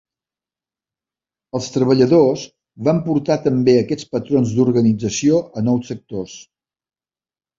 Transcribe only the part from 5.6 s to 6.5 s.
a nous sectors.